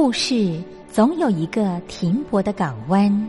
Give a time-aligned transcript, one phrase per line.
[0.00, 3.28] 故事总有一个停泊的港湾。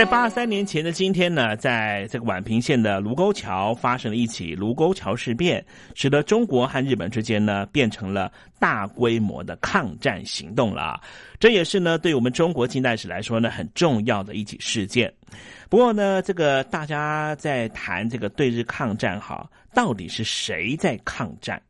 [0.00, 5.62] 在八三年前的今天呢，在这个宛平县的卢沟桥发生了一起卢沟桥事变，
[5.94, 10.98] 使得中国和日本之间呢变成了大规模的抗战行动了。
[11.38, 15.12] 这也是呢对我们中国近代史来说呢很重要的一起事件。
[15.68, 21.60] 不过呢，这个大家在谈这个对日抗战，哈，到底是谁在抗战？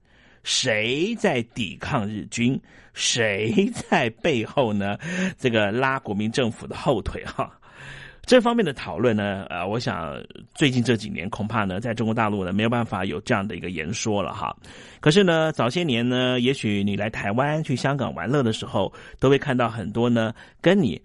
[0.45, 2.57] 谁在抵抗日军？
[2.95, 4.97] 谁在背后呢？
[5.37, 7.25] 这个拉国民政府的后腿？
[7.25, 7.51] 哈。
[8.27, 10.17] 这方面的讨论呢，呃，我想
[10.55, 14.55] 最近这几年恐怕呢，在中国大陆呢没有办法有这样的一个言说了哈。
[15.01, 21.01] 可是呢，早些年呢，也许你来台湾、去香港玩乐的时候，都会看到很多呢，跟你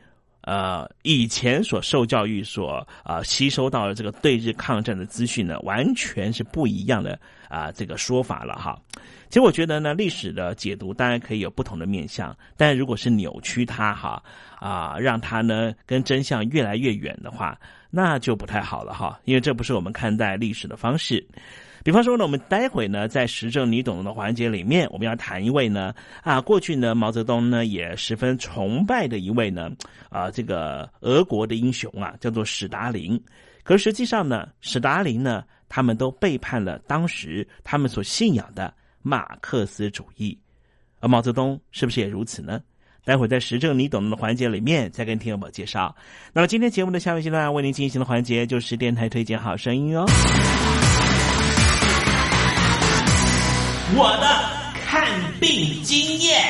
[0.46, 7.20] 呃以前所受教育、所啊吸收到的这个对日抗战的资讯呢，完全是不一样的
[7.50, 8.80] 啊这个说法了哈。
[9.28, 14.24] 其实我觉得呢，历史的解读当然可以有不同的面向，但如果是扭曲它哈
[14.60, 17.60] 啊，让它呢跟真相越来越远的话，
[17.90, 21.26] 那就不太好了哈，因为这不是我们看待历史的方式。
[21.86, 25.94] 比方说呢，我们待会呢在时政你懂的环节里面，我们要谈一位呢
[26.24, 29.70] 啊，过去呢毛泽东呢也十分崇拜的一位呢
[30.10, 33.22] 啊这个俄国的英雄啊，叫做史达林。
[33.64, 38.74] 可实际上呢，史达林呢他们都背叛了当时他们所信仰的。
[39.08, 40.36] 马克思主义，
[41.00, 42.60] 而毛泽东是不是也如此呢？
[43.04, 45.96] 待会儿在时政你懂的环节里面再跟听友们介绍。
[46.34, 50.08] 那么今天节目的下面阶段为您进行的环节就是电台推荐好声音哦。
[53.94, 54.28] 我的
[54.84, 55.06] 看
[55.40, 56.42] 病经验。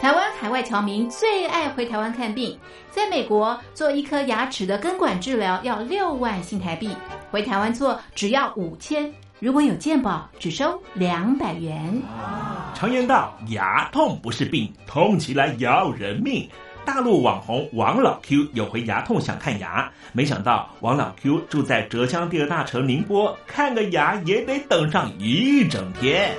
[0.00, 2.58] 台湾海外侨民最爱回台湾看病，
[2.90, 6.96] 在美国做一颗牙齿的根管治疗要六万新台币。
[7.30, 12.02] 回台湾做只要五千，如果有健保，只收两百元。
[12.74, 16.48] 常言道，牙痛不是病，痛起来要人命。
[16.84, 26.34] 大陆网红王老 Q 有回牙痛想看牙，没想到王老 Q 住在浙江第二大城宁波，看个牙也得等上一整天。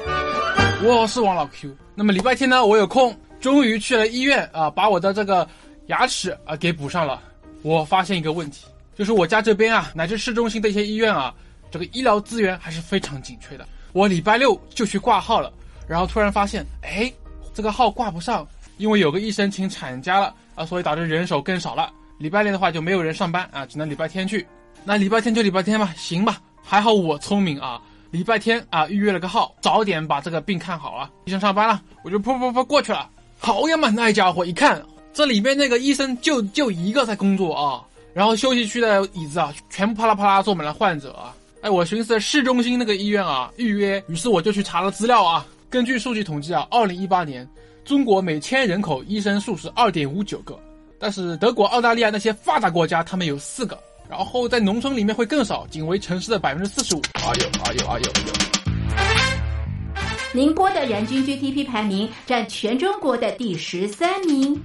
[0.84, 5.48] 我是王老 Q，那么礼拜天呢，我有空，终于去了医院啊，把我的这个
[5.88, 7.22] 牙齿啊给补上了。
[7.62, 8.66] 我发现一个问题。
[8.94, 11.34] 就是我家这边啊，乃至市中心的一些医院啊，
[11.72, 13.66] 这个医疗资源还是非常紧缺的。
[13.94, 15.52] 我礼拜六就去挂号了，
[15.88, 17.12] 然后突然发现，哎，
[17.54, 18.48] 这个号挂不上，
[18.82, 21.94] 因为有个医生请产假了啊，所以导致人手更少了。
[22.18, 24.44] 礼拜六的话就没有人上班啊，只能礼拜天去。
[24.84, 26.42] 那礼拜天就礼拜天吧，行吧。
[26.64, 27.80] 还好我聪明啊，
[28.10, 31.12] 礼拜天啊预约了个号，早点把这个病看好啊。
[31.26, 33.08] 医生上班了，我就噗噗噗过去了。
[33.38, 37.86] 好呀嘛，那家伙一看，这里面那个医生就就一个在工作啊。
[38.14, 41.34] 然后休息区的椅子啊，全部啪啦啪啦坐满了患者啊！
[41.62, 45.46] 哎，我寻思市中心那个医院啊，预约，于是我就去查了资料啊。
[45.70, 47.48] 根据数据统计啊，二零一八年
[47.92, 50.58] 中国每千人口医生数是二点五九个，
[50.98, 53.78] 但是德国、澳大利亚那些发达国家他们有四个，
[54.10, 57.02] 然后在农村里面会更少，仅为城市的百分之四十五。
[57.16, 58.10] 哎呦哎呦哎呦！
[60.32, 64.58] 宁波的人均 GDP 排名占全中国的第十三名。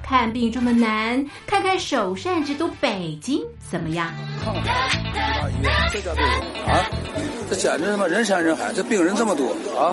[0.00, 4.06] 看病这么难，看看首善之都北京怎么样？
[4.46, 4.54] 啊，
[7.50, 9.92] 这简直他妈人山人海，这病人这么多啊，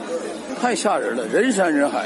[0.61, 2.05] 太吓人了，人山人海，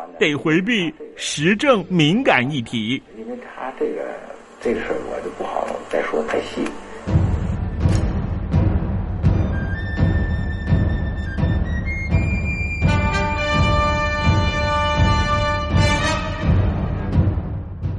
[0.21, 3.01] 得回避时政敏感议题。
[3.17, 4.07] 因为他这个
[4.61, 6.63] 这个事儿，我就不好再说太细。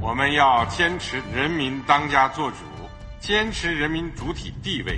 [0.01, 2.55] 我们要坚持人民当家作主，
[3.19, 4.97] 坚持人民主体地位。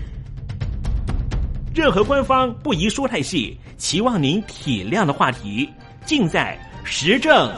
[1.73, 5.67] 任何官方不宜说太细，期望您体谅的话题，
[6.05, 6.55] 尽在
[6.85, 7.51] 时政，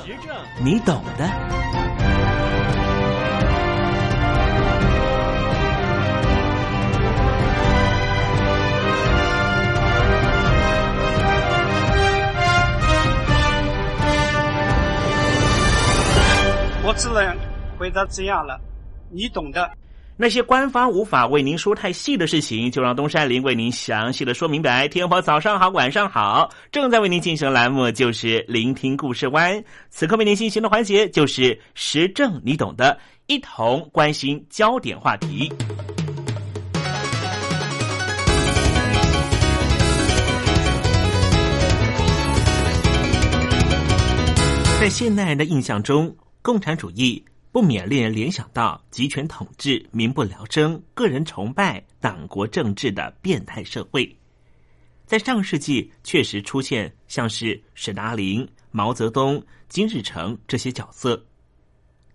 [0.64, 1.30] 你懂的。
[16.84, 17.38] 我只能
[17.78, 18.60] 回答这样了，
[19.12, 19.70] 你懂的。
[20.20, 24.88] 那些官方无法为您说太细的事情，就让东山林为您详细的说明白。
[24.88, 29.64] 天婆早上好，晚上好，正在为您进行的栏目就是聆听故事湾。
[29.92, 32.98] 此刻为您进行的环节就是时政，你懂的，
[33.28, 35.54] 一同关心焦点话题。
[44.80, 47.24] 在现代人的印象中，共产主义。
[47.58, 54.16] 不免令人联想到集权统治、民不聊生、个人崇拜、党国政治的变态社会。
[55.08, 61.26] 在上世纪，确实出现像是史达林、毛泽东、金日成这些角色，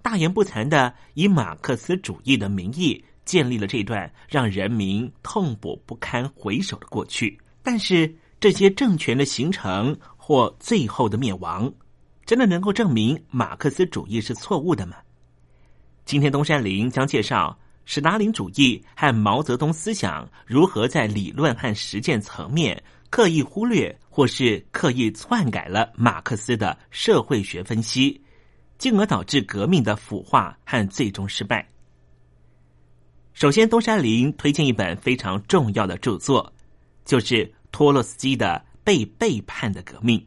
[0.01, 7.37] 大言不惭的以马克思主义的名义建立了这段让人民痛苦不堪回首的过去。
[7.65, 11.69] 但是，这些政权的形成或最后的灭亡，
[12.25, 14.99] 真的能够证明马克思主义是错误的吗？
[16.05, 28.21] 今天，东山林将介绍史达林主义和毛泽东思想如何在理论和实践层面刻意忽略或是刻意篡改了马克思的社会学分析，
[28.79, 31.67] 进而导致革命的腐化和最终失败。
[33.33, 36.53] 首先，东山林推荐一本非常重要的著作，
[37.05, 40.19] 就是托洛斯基的《被背叛的革命》。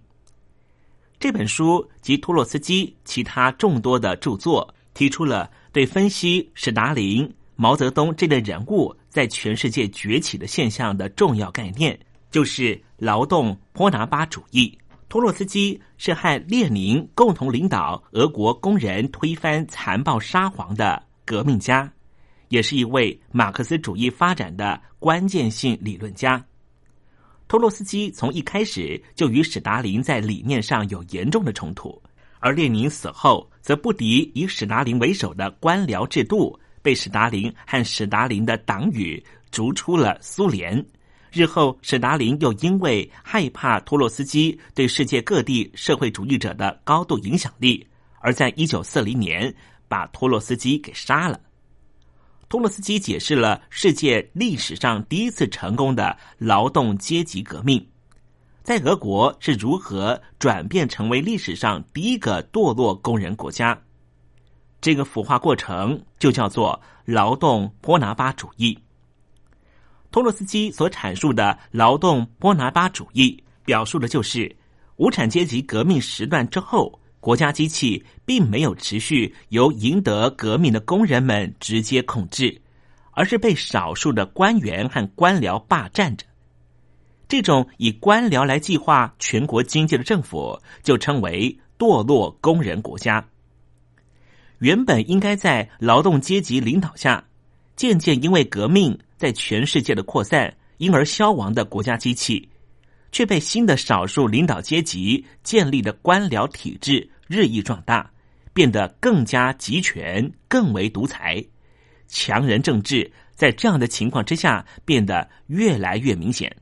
[1.19, 5.51] 这本书及托洛斯基其他众多的著作提出了。
[5.75, 11.99] 对分析史达林、毛泽东这类人物在全世界崛起的现象的重要概念，
[12.31, 14.79] 就是劳动波拿巴主义。
[15.09, 21.91] 托洛斯基是和列宁共同领导俄国工人推翻残暴沙皇的革命家，
[22.47, 26.41] 也是一位马克思主义发展的关键性理论家。
[27.49, 32.01] 托洛斯基从一开始就与史达林在理念上有严重的冲突。
[32.45, 40.85] 而列宁死后，则不敌以史达林为首的官僚制度，被史达林和史达林的党羽逐出了苏联。
[41.31, 47.83] 日后，史达林又因为害怕托洛斯基对世界各地社会主义者的高度影响力，
[48.19, 49.51] 而在一九四零年
[49.87, 51.41] 把托洛斯基给杀了。
[52.47, 57.83] 托洛斯基解释了世界历史上第一次成功的劳动阶级革命。
[58.65, 63.79] 在俄国是如何转变成为历史上第一个堕落工人国家？
[64.81, 68.75] 这个腐化过程就叫做劳动波拿巴主义。
[70.09, 74.55] 托洛斯基所阐述的劳动波拿巴主义，表述的就是
[74.95, 82.59] 无产阶级革命时段之后，国家机器并没有持续由赢得革命的工人们直接控制，
[83.11, 86.25] 而是被少数的官员和官僚霸占着。
[87.27, 93.25] 这种以官僚来计划全国经济的政府，就称为堕落工人国家。
[94.59, 97.23] 原本应该在劳动阶级领导下，
[97.75, 102.47] 渐渐因为革命在全世界的扩散，因而消亡的国家机器，
[103.11, 108.09] 却被新的少数领导阶级建立的官僚体制日益壮大，
[108.53, 111.43] 变得更加集权，更为独裁。
[112.07, 116.55] 强人政治在这样的情况之下，变得越来越明显。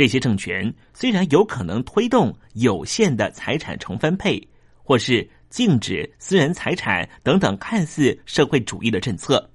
[0.00, 4.42] 这些政权虽然有可能推动有限的财产重分配，
[4.82, 9.46] 或是禁止私人财产等等看似社会主义的政策，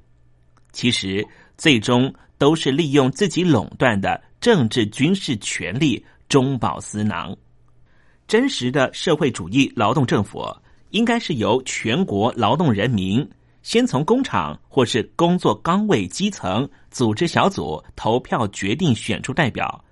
[0.72, 1.28] 其实
[1.58, 7.36] 最终都是利用自己垄断的政治军事权力中饱私囊。
[8.28, 10.46] 真实的社会主义劳动政府
[10.92, 13.28] 应该是由全国劳动人民
[13.64, 19.84] 先从工厂或是工作岗位基层组织小组投票决定选出代表。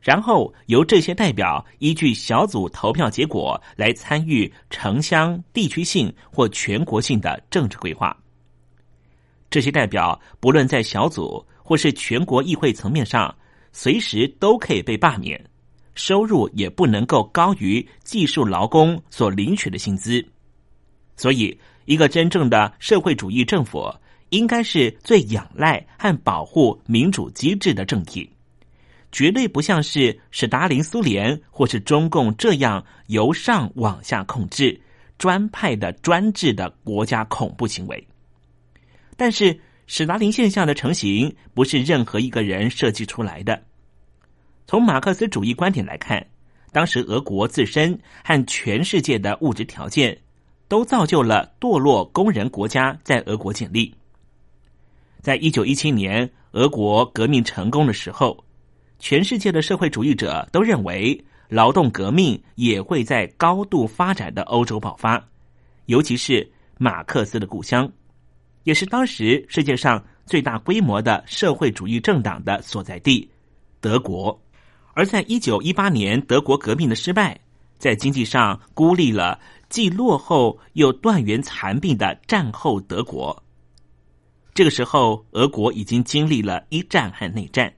[0.00, 8.16] 然后由这些代表依据小组投票结果来参与城乡、地区性或全国性的政治规划。
[9.50, 13.34] 这些代表不论在小组或是全国议会层面上，
[13.72, 15.44] 随时都可以被罢免，
[15.94, 20.24] 收入也不能够高于技术劳工所领取的薪资。
[21.16, 23.92] 所以，一个真正的社会主义政府，
[24.30, 28.30] 应该是最仰赖和保护民主机制的政体。
[29.12, 34.80] 绝对不像是史达林苏联或是中共这样由上往下控制
[35.18, 38.06] 专派的专制的国家恐怖行为。
[39.16, 43.60] 但是，史达林现象的成型不是任何一个人设计出来的。
[44.66, 46.24] 从马克思主义观点来看，
[46.70, 50.16] 当时俄国自身和全世界的物质条件
[50.68, 53.92] 都造就了堕落工人国家在俄国建立。
[55.20, 58.44] 在一九一七年俄国革命成功的时候。
[59.00, 65.20] 全世界的社会主义者都认为，劳动革命也会在高度发展的欧洲爆发，
[65.86, 67.90] 尤其是马克思的故乡，
[68.64, 73.28] 也是当时世界上最大规模的社会主义政党的所在地——
[73.80, 74.38] 德国。
[74.92, 77.40] 而在一九一八年德国革命的失败，
[77.78, 83.42] 在经济上孤立了既落后又断垣残壁的战后德国。
[84.52, 87.72] 这个时候，俄国已经经历了一战和内战。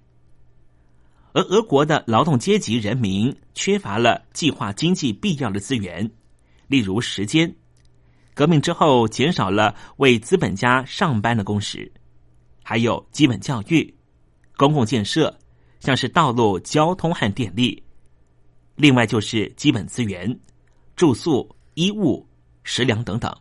[1.33, 6.11] 而俄国的劳动阶级人民缺乏了计划经济必要的资源，
[6.69, 7.55] 例如时间。
[8.35, 11.91] 革命之后，减少了为资本家上班的工时，
[12.63, 13.95] 还有基本教育、
[14.57, 15.39] 公共建设，
[15.81, 17.83] 像是道路、交通和电力。
[18.77, 20.39] 另外就是基本资源，
[20.97, 22.27] 住宿、衣物、
[22.63, 23.35] 食粮等等。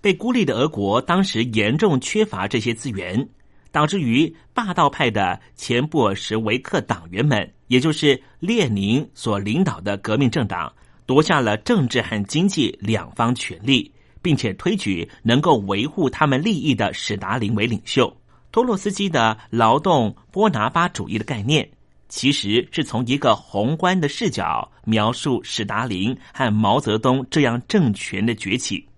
[0.00, 3.28] 被孤立的俄国当时严重缺乏这些资源。
[3.70, 10.72] 导致于霸道派的前布尔什维克党员们，也就是列宁所领导的革命政党，
[11.04, 18.16] 夺下了政治和经济两方权力，并且推举能够维护他们利益的史达林为领袖。
[18.52, 21.68] 托洛斯基的劳动波拿巴主义的概念，
[22.08, 28.88] 其实是从一个宏观的视角描述史达林和毛泽东这样政权的崛起。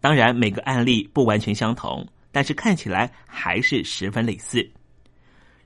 [0.00, 2.06] 当然，每个案例不完全相同。
[2.32, 4.68] 但是看起来还是十分类似。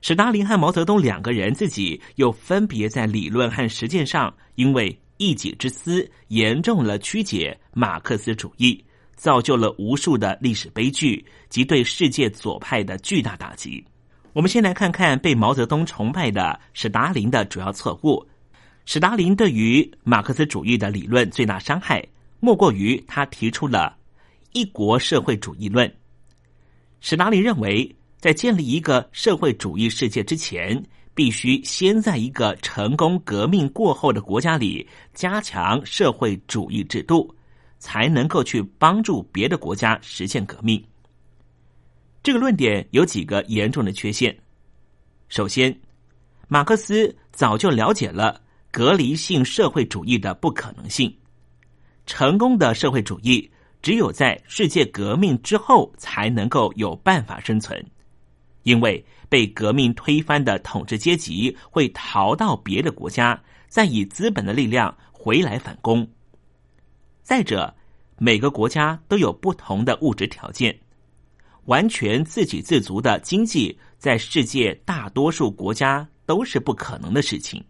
[0.01, 13.83] 史达林和毛泽东两个人自己又分别在理论和实践上，因为一己之私，严重了曲解马克思主义，造就了无数的历史悲剧及对世界左派的巨大打击。
[14.33, 18.23] 我们先来看看被毛泽东崇拜的史达林的主要错误。
[18.85, 22.07] 史达林对于马克思主义的理论最大伤害，
[22.39, 23.97] 莫过于他提出了
[24.53, 25.91] 一国社会主义论。
[26.99, 30.83] 史达林认为，在建立一个社会主义世界之前，
[31.13, 37.33] 必须先在一个成功革命过后的国家里加强社会主义制度，
[37.77, 40.83] 才能够去帮助别的国家实现革命。
[42.23, 44.35] 这个论点有几个严重的缺陷。
[45.29, 45.79] 首先，
[46.47, 51.15] 马克思早就了解了隔离性社会主义的不可能性，
[52.05, 53.49] 成功的社会主义。
[53.87, 57.81] 只有在世界革命之后，才能够有办法生存，
[58.63, 66.05] 因为被革命推翻的统治阶级会逃到别的国家，再以资本的力量回来反攻。
[67.23, 67.73] 再者，
[68.17, 70.77] 每个国家都有不同的物质条件，
[71.67, 77.63] 完全自给自足的经济，在世界大多数国家都是不可能的事情，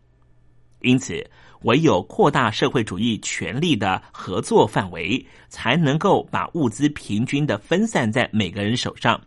[0.81, 1.23] 因此。
[1.63, 9.19] 唯有扩大社会主义权力的合作范围，才能够把物资平均的分散在每个人手上。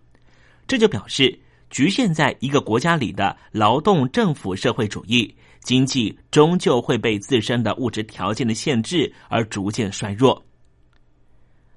[0.66, 1.38] 这就表示，
[1.71, 10.43] 局限在一个国家里的劳动政府社会主义经济，终究会被自身的物质条件的限制而逐渐衰弱。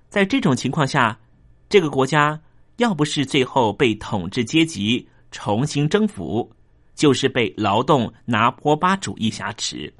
[0.09, 1.19] 在这种情况下，
[1.67, 2.39] 这个国家
[2.77, 6.47] 要不是最后被统治阶级重新征服，
[6.93, 9.91] 就是被劳动拿坡巴主义挟持。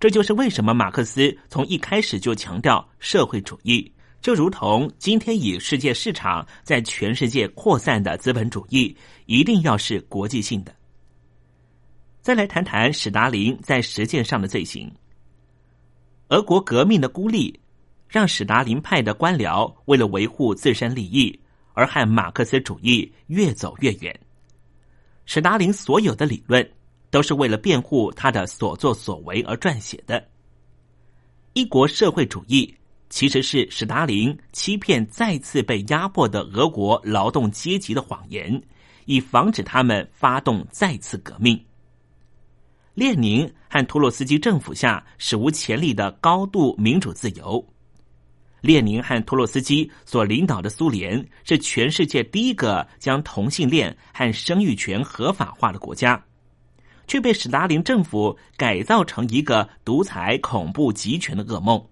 [0.00, 10.72] 这就是为什么马克思从一开始就强调社会主义，就如同今天以世界市场在全世界扩散的资本主义，一定要是国际性的。
[12.20, 14.88] 再来谈谈史达林在实践上的罪行。
[16.28, 17.58] 俄国革命的孤立，
[18.08, 21.36] 让史达林派的官僚为了维护自身利益，
[21.72, 24.16] 而和马克思主义越走越远。
[25.24, 26.70] 史达林所有的理论。
[27.10, 30.22] 都是为了辩护他的所作所为而撰写的。
[31.54, 32.72] 一国社会主义
[33.10, 38.62] 其实是史达林欺骗再次被压迫的俄国劳动阶级的谎言，
[39.06, 41.58] 以防止他们发动再次革命。
[42.94, 47.64] 列宁和托洛斯基政府下史无前例的高度民主自由。
[48.60, 56.22] 列宁和托洛斯基所领导的苏联是全世界第一个将同性恋和生育权合法化的国家。
[57.08, 61.82] 却被史达林政府改造成一个独裁、恐怖、集权的噩梦。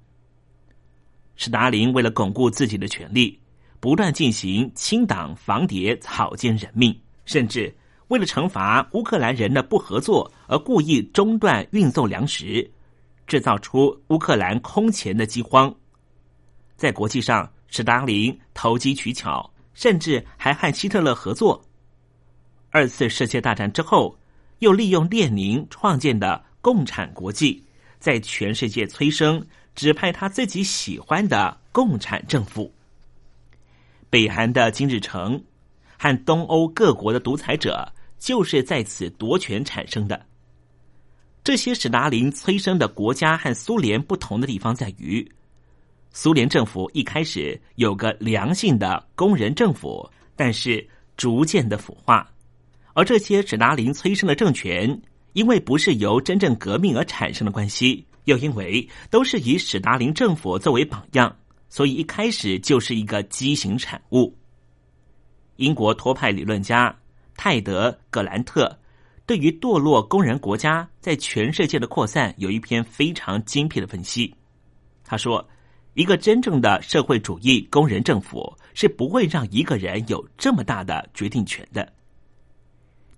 [1.37, 3.41] 史达林为了巩固自己的权力，
[3.81, 7.75] 不断进行清党、防谍、草菅人命，甚至
[8.09, 12.71] 为了惩罚乌克兰人的不合作而故意中断运送粮食，
[13.27, 15.75] 制造出乌克兰空前的饥荒。
[16.77, 21.63] 在国际上，史达林投机取巧，甚至还和希特勒合作。
[22.69, 24.15] 二次世界大战之后。
[24.59, 27.63] 又利用列宁创建的共产国际，
[27.99, 32.73] 在全世界催生指派他自己喜欢的共产政府。
[34.09, 35.43] 北韩的金日成
[35.99, 40.25] 和东欧各国的独裁者，就是在此夺权产生的。
[41.45, 45.31] 这些史达林催生的国家和苏联不同的地方在于，
[46.11, 50.85] 苏联政府一开始有个良性的工人政府，但是
[51.17, 52.29] 逐渐的腐化。
[52.97, 55.03] 而这些史达林催生的政权，
[55.35, 61.37] 因为不是由真正革命而产生的关系，又因为都是以史达林政府作为榜样，
[61.69, 64.35] 所以一开始就是一个畸形产物。
[65.57, 66.99] 英国托派理论家
[67.37, 68.75] 泰德·格兰特
[69.27, 74.35] 对于堕落工人国家在全世界的扩散有一篇非常精辟的分析。
[75.05, 75.47] 他说
[75.93, 81.87] ：“一个真正的社会主义工人政府是不会让一个人有这么大的决定权的。”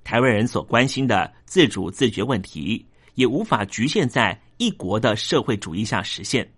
[0.09, 2.83] 台湾人所关心的自主自觉问题，
[3.16, 6.51] 也无法局限在一国的社会主义下实现。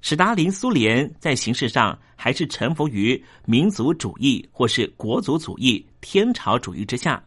[0.00, 7.20] 史达林苏联在形式上还是臣服于民族主义或是国族主义、天朝主义之下，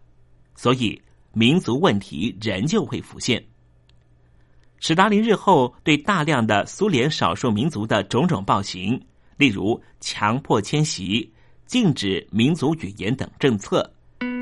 [0.55, 1.01] 所以
[1.33, 3.43] 民族问题仍旧会浮现。
[4.79, 11.29] 史达林日后对大量的苏联少数民族的种种暴行，例如强迫迁徙、
[11.65, 13.92] 禁止民族语言等政策。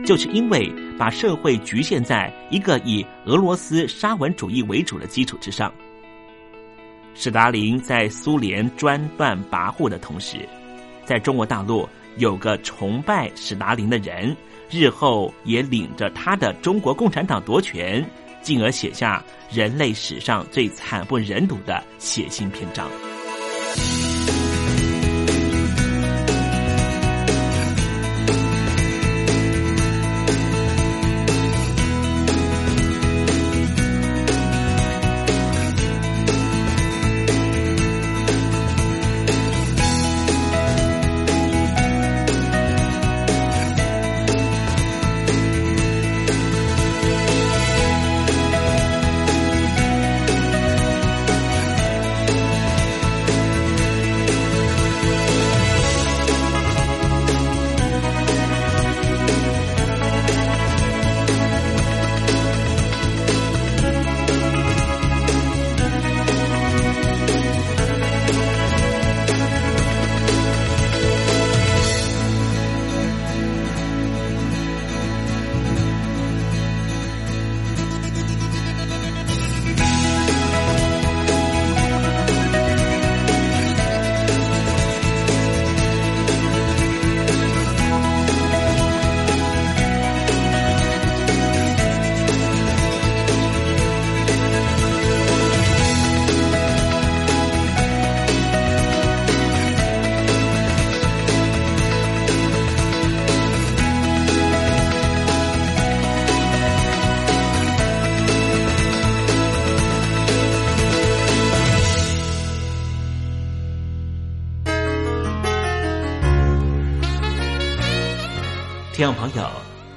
[0.06, 5.72] 就是因为把社会局限在一个以俄罗斯沙文主义为主的基础之上，
[7.14, 10.48] 史达林在苏联专断跋扈的同时，
[11.06, 14.36] 在中国大陆有个崇拜史达林的人，
[14.70, 18.04] 日后也领着他的中国共产党夺权，
[18.42, 22.90] 进而写下人类史上最惨不忍睹的血腥篇章。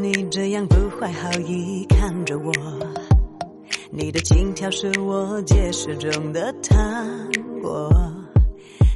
[0.00, 2.52] 你这样不怀好意看着我，
[3.90, 6.78] 你的轻佻是我解释中的糖
[7.60, 7.90] 果，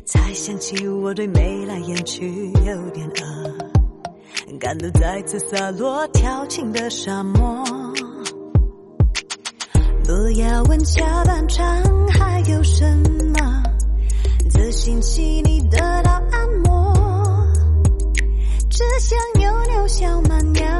[0.05, 7.65] 才想起我对眉来眼去有点饿，赶路再次洒落调情的沙漠。
[10.05, 11.67] 不要问下半场
[12.09, 12.85] 还有什
[13.35, 13.62] 么，
[14.51, 16.93] 自信气你得到按摩。
[18.71, 20.72] 只想扭扭小蛮腰，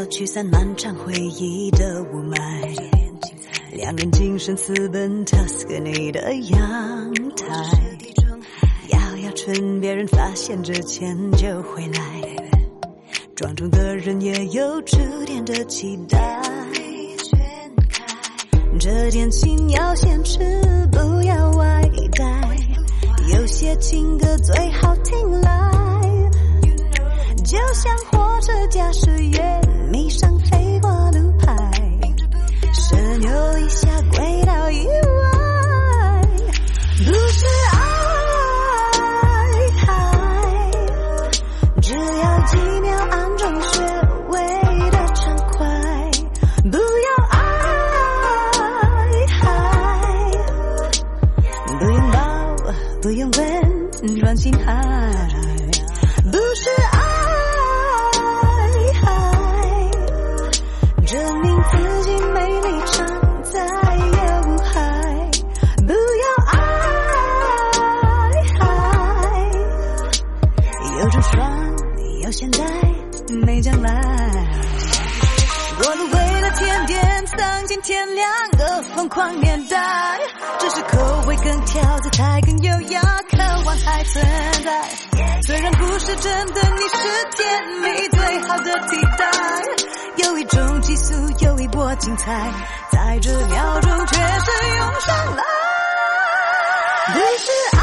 [0.00, 2.34] 要驱散漫长回忆的雾霾，
[3.70, 7.46] 两人精神私奔特斯克你的阳台，
[8.92, 12.00] 摇摇唇，别人发现之前就回来。
[13.36, 16.40] 庄重的人也有触电的期待，
[18.78, 20.38] 这点情要先吃，
[20.90, 21.82] 不要外
[22.16, 22.58] 带。
[23.34, 26.30] 有些情歌最好听来，
[27.44, 29.59] 就像火车驾驶员
[79.20, 79.76] 狂年代，
[80.58, 84.24] 只是口味更挑，的才更优雅，渴望还存
[84.64, 84.88] 在。
[85.42, 86.96] 虽然不是真的，你是
[87.36, 89.30] 甜蜜最好的替代。
[90.16, 92.32] 有一种激素，有一波精彩，
[92.90, 95.42] 在这秒钟确实涌上来，
[97.12, 97.82] 你是爱，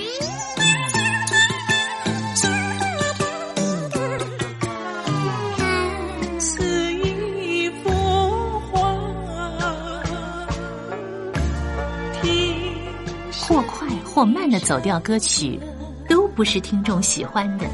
[14.21, 15.59] 或慢的走调歌曲，
[16.07, 17.65] 都不是听众喜欢的。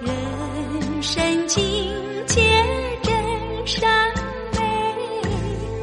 [0.00, 1.60] 人生境
[2.28, 2.40] 界
[3.02, 3.12] 真
[3.66, 3.90] 善
[4.52, 4.94] 美，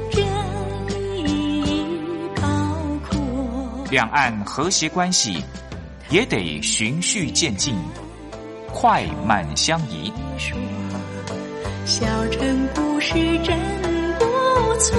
[0.09, 0.21] 这
[1.27, 1.99] 一
[2.37, 2.41] 包
[3.09, 3.19] 括。
[3.91, 5.43] 两岸和谐关系
[6.09, 7.75] 也得循序渐进，
[8.71, 10.09] 快慢相宜。
[11.83, 13.59] 小城故事真
[14.17, 14.25] 不
[14.79, 14.95] 错，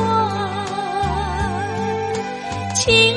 [2.75, 3.17] 亲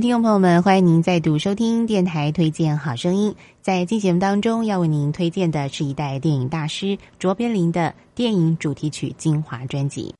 [0.00, 3.34] 听众朋友们，欢迎您再度收听电台推荐好声音。
[3.62, 10.14] 在今节目当中，要为您推荐的是一代电影大师卓别林的电影主题曲精华专辑。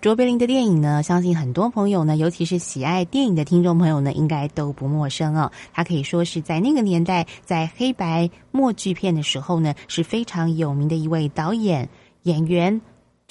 [0.00, 5.50] 卓别林的电影呢，相信很多朋友呢，尤其是喜爱电影的听众朋友呢，应该都不陌生哦。
[5.72, 11.88] 他可以说是在那个年代，在黑白默剧片的时候呢，是非常有名的一位导演、
[12.22, 12.80] 演员。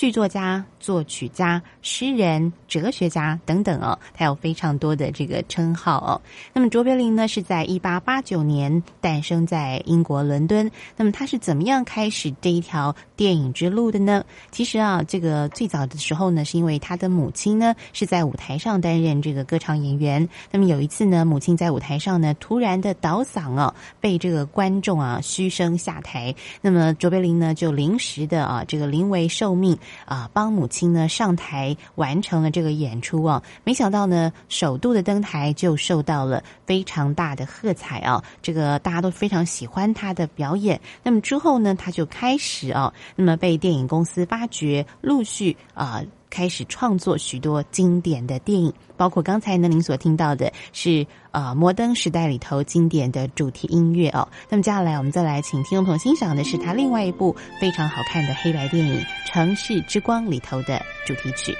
[0.01, 6.19] 剧作家、作曲家、诗人、哲学家等等哦，他有非常多的这个称号哦。
[6.53, 10.71] 那么卓别林呢，是在一八八九年诞生在英国伦敦。
[10.97, 14.25] 那么他是怎么样开始这一条电影之路的呢？
[14.49, 20.27] 其实啊，这个最早的时候呢，是因为他的母亲呢是在舞台上担任这个歌唱演员。
[20.49, 26.33] 那么有一次呢，母亲在舞台上呢突然的倒嗓哦，被这个观众啊嘘声下台。
[26.59, 29.77] 那么卓别林呢就临时的啊这个临危受命。
[30.05, 40.79] 啊，帮母亲呢上台完成了这个演出啊，没想到呢，首度的登台就受到了非常大的喝彩啊，这个大家都非常喜欢他的表演。
[41.03, 46.01] 那么之后呢，他就开始啊，那么被电影公司发掘，陆续啊。
[46.31, 54.27] 开始创作许多经典的电影，包括刚才呢您所听到的是呃摩登时代里头经典的主题音乐哦。
[54.49, 58.95] 那么接下来我们再来请听众朋友欣赏的是他另外一部非常好看的黑白电影
[59.27, 61.55] 《城市之光》里头的主题曲。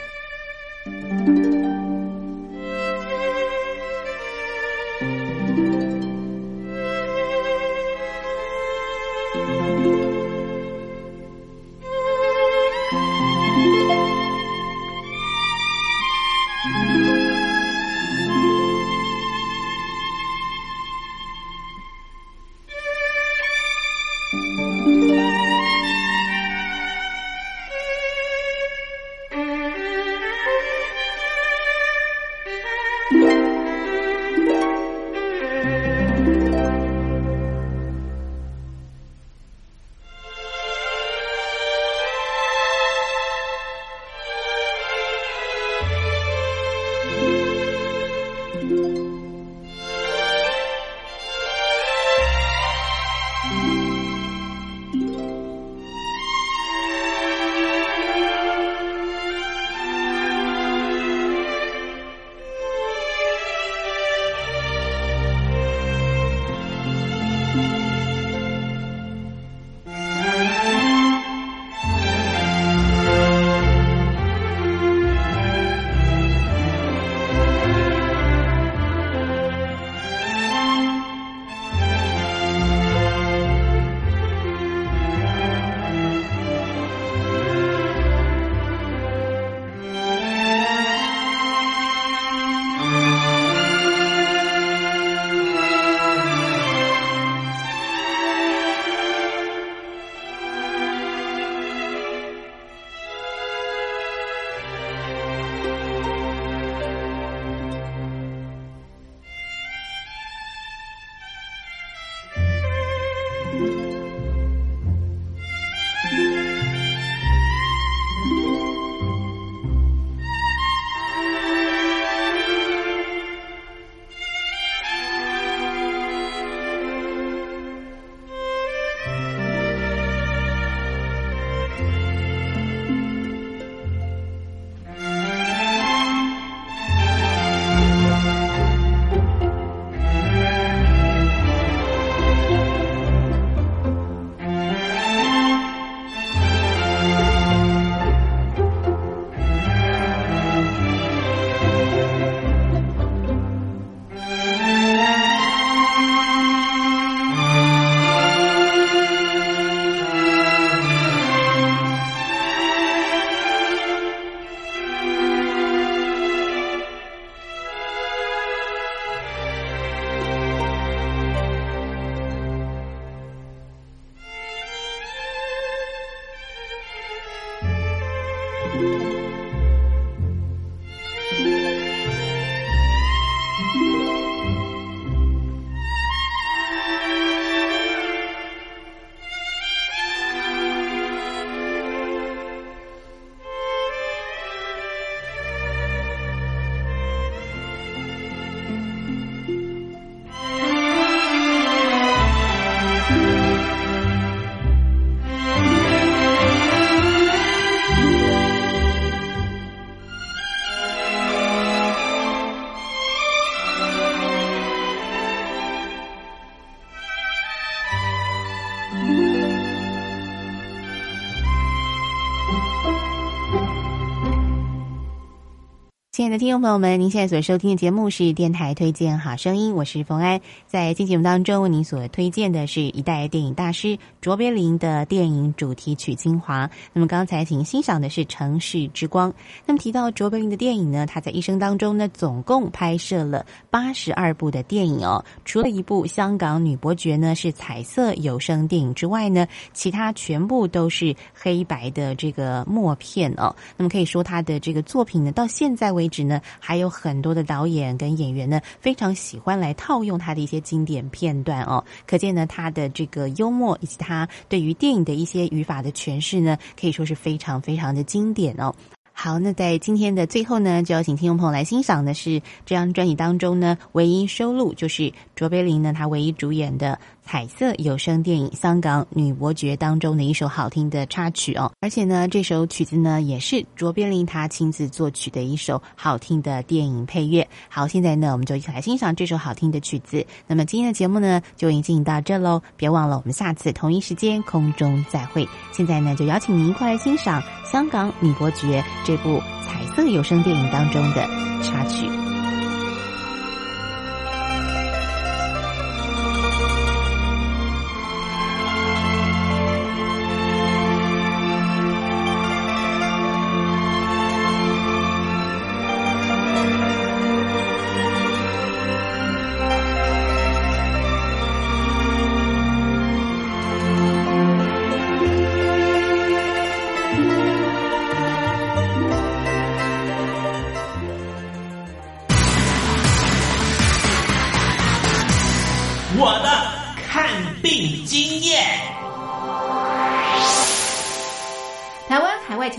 [226.21, 230.39] 亲爱的听众朋友们，您现在所收听的节目是电台推荐好声音，我是冯安。
[230.67, 236.69] 在今节目当中，为您所推荐的是一代电影大师卓别林的电影主题曲精华。
[236.93, 239.31] 那么刚才请欣赏的是《城市之光》。
[239.65, 245.25] 那么提到卓别林的电影呢，他在一生当中呢，总共拍摄了八十二部的电影哦。
[245.43, 253.55] 除了一部《香港女伯爵》呢是彩色有声电影之外呢，其他全部都是黑白的这个默片哦。
[253.75, 261.83] 那么可以说他的这个作品呢，到现在为止呢，还有很多的导演跟演员呢，非常喜欢来套用他的一些经典片段哦。
[262.05, 268.75] 可见呢，他的这个幽默以及他对于电影的一些语法的诠释呢，可以说是非常非常的经典哦。
[269.13, 281.71] 好，那在今天的最后呢，就要请听众朋友来欣赏的是这张专辑当中呢，唯一收录就是卓别林呢他唯一主演的彩色有声电影《香港女伯爵》当中的一首好听的插曲哦。
[281.79, 287.47] 而且呢，这首曲子呢也是卓别林他亲自作曲的一首好听的电影配乐。
[287.69, 290.25] 好，现在呢，我们就一起来欣赏这首好听的曲子。
[290.47, 292.61] 那么今天的节目呢，就已经进行到这喽。
[292.75, 295.47] 别忘了，我们下次同一时间空中再会。
[295.71, 297.41] 现在呢，就邀请您一块来欣赏
[297.71, 301.25] 《香港女伯爵》这部彩色有声电影当中的
[301.63, 302.30] 插曲。